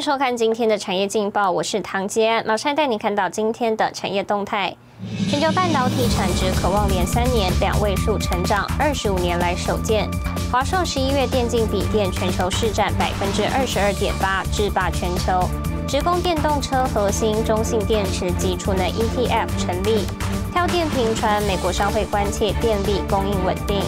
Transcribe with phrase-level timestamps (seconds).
[0.00, 4.74] 收看今天的产业劲报，我是唐杰安，马上带你看到今天的产业动态。
[5.28, 10.08] 全球半导体产值渴望连三年两位数成长，二十五年来首见。
[10.50, 15.46] 华硕十一月电竞笔电全球市占百分之二十二点八，制霸全球。
[15.86, 20.06] 直供电动车核心中性电池及储能 ETF 成立。
[20.50, 23.82] 跳电频传，美国商会关切电力供应稳定。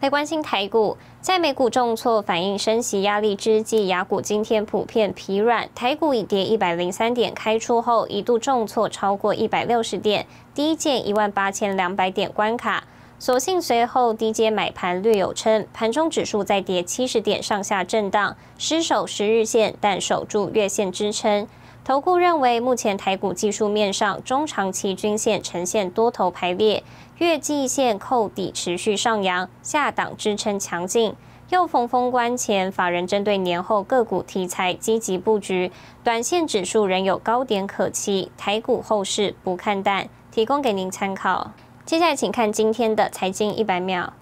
[0.00, 5.68] 来关心台股，在美股重挫反映升息压力之际，雅股今天普遍疲软。
[5.74, 12.84] 台股已跌一百零三点，开出后一度重挫超过一百六十点，低见一万八千两百点关卡。
[13.18, 21.48] 所幸随后低阶买盘略有撑，盘中指数再跌七十点上下震荡，失守十日线，但守住月线支撑。
[21.88, 26.84] 投顾认为，目前台股技术面上中长期均线呈现多头排列，
[27.16, 31.14] 月季线扣底持续上扬，下档支撑强劲。
[31.48, 35.72] 又逢封关前，法人针对年后个股题材积极布局，
[36.04, 41.52] 短线指数仍有高点可期，台股后市不看淡，提供给您参考。
[41.86, 44.12] 接下来请看今天的财经一百秒。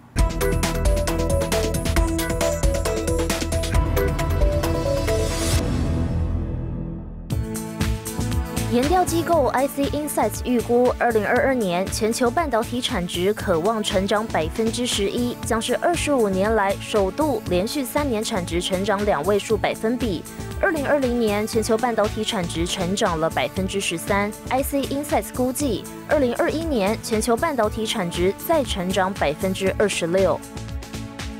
[8.77, 20.23] 研调机构 IC Insights 预估，二零二二年全球半导体产值可望成长百分之十一，将是二十五年来首度连续三年产值成长两位数百分比。
[20.61, 30.39] 二零二零年全球半导体产值成长了百分之十三，IC Insights 估计，二零二一年全球半导体产值再成长百分之二十六。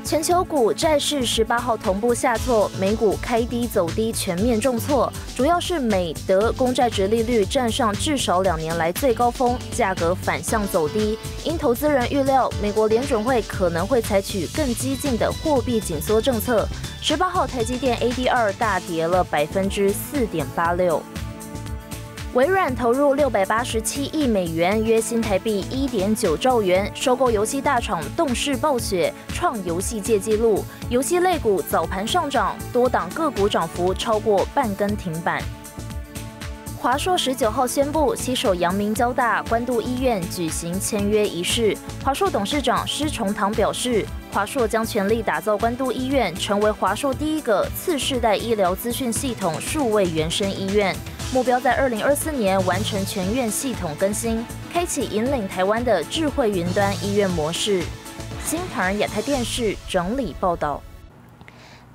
[0.07, 11.19] 全球股债市十八号同步下挫，美股开低走低，全面重挫，主要是美德公债值利率站上至少两年来最高峰，价格反向走低。
[11.43, 16.65] 因投资人预料美国联准会可能会采取更激进的货币紧缩政策，
[17.01, 21.03] 十八号台积电 ADR 大跌了百分之四点八六。
[22.33, 30.63] 微软投入六百八十七亿美元，约新台币一点九兆元，收购游戏大厂动视暴雪，创游戏界纪录。
[30.89, 35.41] 游戏类股早盘上涨，多档个股涨幅超过半根停板。
[36.77, 41.75] 华硕十九号宣布，携手阳明交大、关渡医院举行签约仪式。
[42.03, 44.05] 华硕董事长施崇棠表示，
[44.37, 50.95] 华硕将全力打造关渡医院，成为华硕第一个次世代医疗资讯系统数位原生医院。
[51.33, 57.81] 目标在二零二四年完成全院系统更新，开启引领台湾的智慧云端医院模式。
[58.45, 60.83] 新唐人亚太电视整理报道。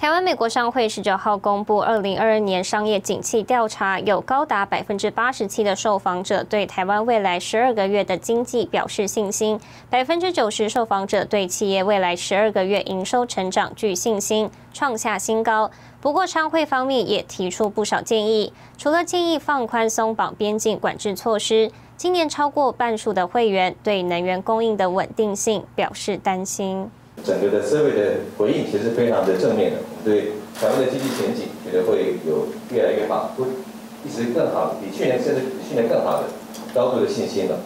[0.02, 15.70] 台湾美国商会十九号公布二零二二年商业景气调查，有高达百分之八十七的受访者对台湾未来十二个月的经济表示信心，百分之九十受访者对企业未来十二个月营收成长具信心，创下新高。
[16.00, 26.90] 不过，商会方面也提出不少建议，除了建议放宽松绑边境管制措施，今年超过半数的会员对能源供应的稳定性表示担心。
[27.24, 33.46] 整个的社会的回应其实非常的正面的，我们对台湾的经济前景觉得会有越来越好，会
[34.04, 36.28] 一直更好，比去年甚至比去年更好的
[36.74, 37.58] 高度的信心了。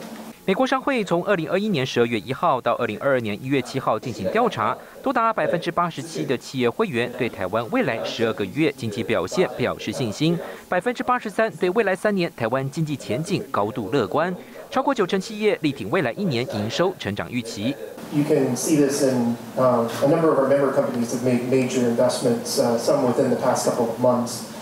[0.45, 10.39] 美国商会从二零二一年十二月一号到二零二二年一月七号进行调查，多达百分之八十七的企业会员对台湾未来十二个月经济表现表示信心，
[10.69, 14.33] 百分之八十三对未来三年台湾经济前景高度乐观。
[14.71, 17.75] 超过九成企业力挺未来一年营收成长预期。
[18.13, 22.59] You can see this in um, a number of our member companies have made major investments,
[22.59, 24.53] uh, some within the past couple of months.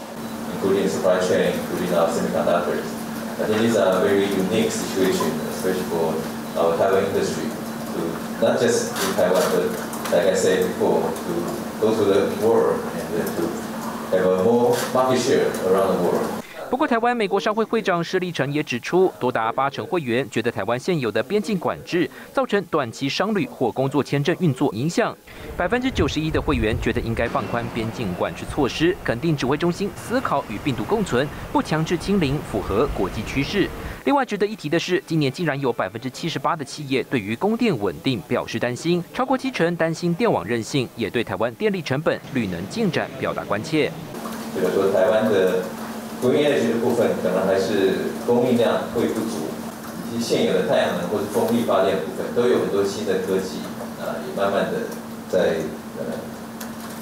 [0.54, 2.84] Including supply chain, including our semiconductors.
[3.36, 6.14] I think these are a very unique situation, especially for
[6.58, 9.70] our Taiwan industry, to not just in Taiwan, but
[10.12, 13.46] like I said before, to go to the world and to
[14.16, 16.33] have a more market share around the world.
[16.74, 25.16] 不过，台湾美国商会会长施立成也指出，多达八成会员觉得台湾现有的边境管制造成短期商旅或工作签证运作影响。
[25.56, 33.70] 百分之九十一的会员觉得应该放宽边境管制措施，肯定指挥中心思考与病毒共存，不强制清零，符合国际趋势。
[34.04, 43.92] 另外值得一提的是，今年竟然有百分之七十八的企业对于供电稳定表示担心，超过七成担心电网韧性，也对台湾电力成本、绿能进展表达关切。
[44.56, 45.62] 这个说台湾的。
[46.24, 49.44] 工业的这个部分可能还是供应量会不足，
[50.08, 53.60] 以及现有的太阳能或者风力发电部分都有很多新的科技，
[54.00, 54.88] 啊，也慢慢的
[55.28, 55.60] 在
[56.00, 56.16] 呃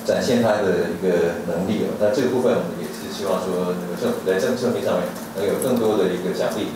[0.04, 1.94] 展现它的一个能力了。
[2.00, 5.06] 那这个部分我们也是希望说，那个政府在政策面上面
[5.38, 6.74] 能有更多的一个奖励。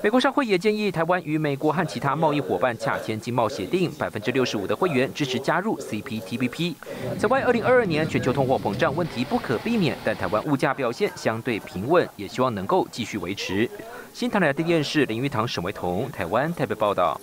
[0.00, 6.74] 美国商会也建议台湾与美国和其他贸易伙伴洽签经贸协定，百分之六十五的会员支持加入 CPTPP。
[7.18, 13.68] 此外，二零二二年全球通货膨胀问题不可避免，但台湾物价表现相对平稳，也希望能够继续维持。
[14.14, 17.20] 新唐人电视林玉堂、沈维彤，台湾台北报道。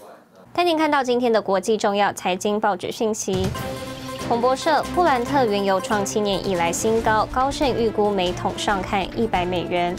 [0.51, 3.47] 带您看到今天的国际重要财经报纸讯息。
[4.27, 9.95] 彭博社：布兰特原油创七年以来新高，高盛预估每桶上看一百美元。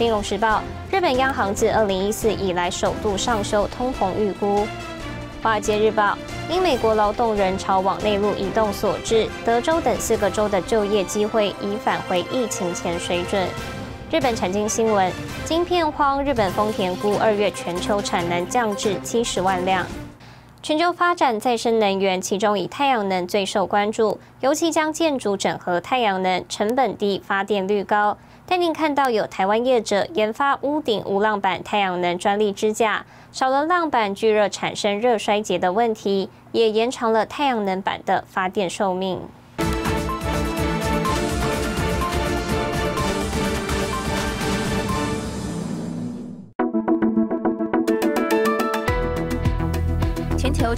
[0.00, 4.66] 金融时报：日本央行自二零一四以来首度上修通膨预估。
[5.42, 6.16] 华尔街日报：
[6.48, 13.46] 因美国劳动人潮往内陆移动所致，德州等四个州的就业机会已返回疫情前水准。
[14.10, 15.12] 日本产经新闻：
[15.44, 19.84] 晶片荒，日本丰田估二月全球产能降至七十万辆。
[20.62, 28.16] 全球发展再生能源，其中以太阳能最受关注，尤其将建筑整合太阳能，成本低，发电率高。
[28.50, 39.20] 但您看到有台湾业者研发屋顶无浪板太阳能专利支架，少了浪板聚热产生热衰竭的问题，也延长了太阳能板的发电寿命。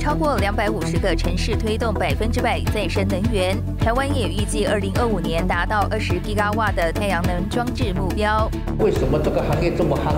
[0.03, 8.51] 超过两百五十个城市推动百分之百再生能源，台湾也预计二零二五年达到二十吉瓦的太阳能装置目标。
[8.81, 10.15] 为什么这个行业这么夯？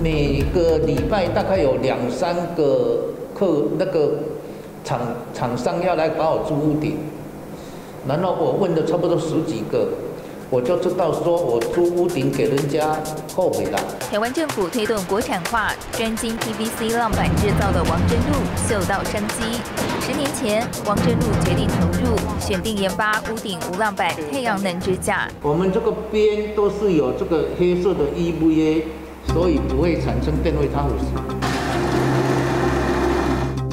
[0.00, 4.20] 每个礼拜大概有两三个客那个
[4.84, 5.00] 厂
[5.34, 6.98] 厂商要来把我租屋顶，
[8.06, 9.88] 然后我问了差不多十几个。
[10.50, 12.96] 我就知道，说我租屋顶给人家
[13.34, 13.78] 后悔了。
[14.10, 19.60] 台湾政府推动国产化，专精 PVC 浪板制造的王真路嗅到商机。
[20.00, 25.28] 十年前，王真路决定投入，选定研发屋顶无浪板太阳能支架。
[25.42, 28.84] 我们这个边都是有这个黑色的 EVA，
[29.34, 31.37] 所以不会产生电位差腐蚀。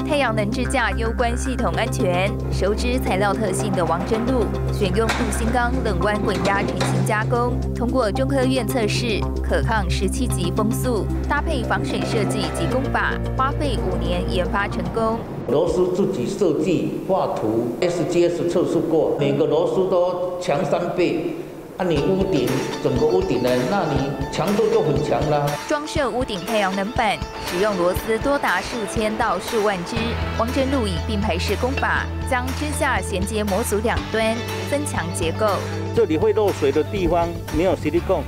[0.06, 15.18] 太阳能支架攸关系统安全，熟知材料特性的王真路选用镀锌钢冷弯滚压成型加工，通过中科院测试，可抗十七级风速，搭配防水设计及工法，花费五年研发成功。
[15.48, 21.34] 螺丝自己设计画图，SGS 测试过，每个螺丝都强三倍。
[21.78, 22.48] 那你屋顶
[22.82, 23.50] 整个屋顶呢？
[23.70, 25.46] 那你强度就很强了。
[25.68, 29.94] 装设屋顶太阳能板，使用螺丝多达数千到数万只。
[30.38, 34.34] 王真路以并排式工法，将支架衔接模组两端，
[34.70, 35.46] 增强结构。
[35.94, 38.22] 这里会漏水的地方没有吸力泵，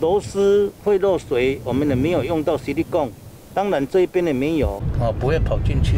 [0.00, 3.12] 螺丝会漏水，我们也没有用到吸力泵。
[3.52, 5.96] 当然这一边也没有，啊，不会跑进去。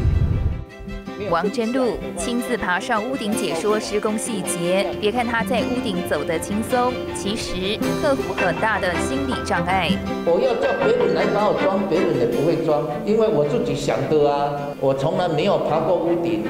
[1.29, 9.91] 王真露亲自爬上屋顶解说施工细节，别看他在屋顶走得轻松，其实克服很大的心理障碍。
[10.25, 14.53] 我要叫别人来帮我装，别人也不会装，因为我自己想的啊。
[14.81, 16.45] 我从来没有爬过屋顶，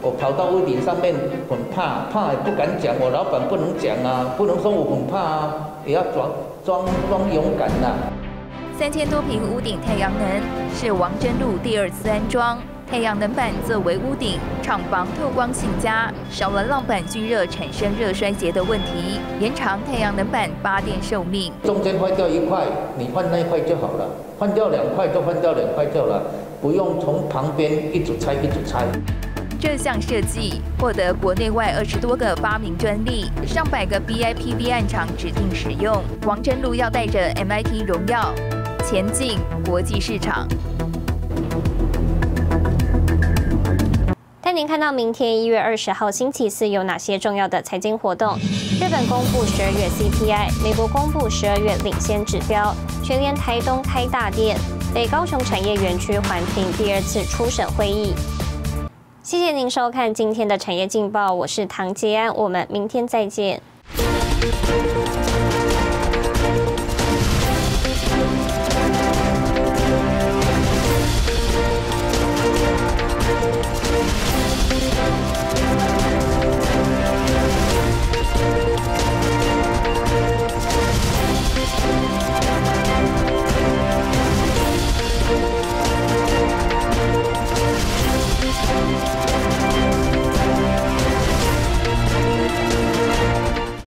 [0.00, 1.14] 我跑到屋顶上面
[1.48, 5.54] 很怕，怕也不敢讲，我老板不能讲啊，不能说我很怕啊，
[5.86, 6.30] 也要装
[6.64, 7.94] 装装勇敢呐。
[8.76, 10.42] 三千多平屋顶太阳能
[10.74, 12.58] 是王真路第二次安装。
[12.92, 21.50] 太阳能板作为屋顶，厂房透光性佳，少了浪板聚热产生热衰竭的问题，延长太阳能板发电寿命。
[21.64, 22.66] 中间坏掉一块，
[22.98, 24.04] 你换那一块就好了；
[24.38, 26.22] 换掉两块就换掉两块掉了，
[26.60, 28.84] 不用从旁边一组拆一组拆。
[29.58, 35.96] 这项设计获得国内外二十多个发明专利，上百个 BIPV 案厂指定使用。
[36.26, 38.34] 王真路要带着 MIT 荣耀
[38.84, 40.46] 前进国际市场。
[44.54, 48.36] 您看到明天一月二十号星期四有哪些重要的财经活动？
[48.78, 54.58] 日本公布十二月 CPI，美国公布十二月领先指标，全联台东开大店，
[54.92, 58.12] 北高雄产业园区环评第二次初审会议。
[59.22, 63.62] 谢谢您收看今天的产业劲报，我是唐杰安，我们明天再见。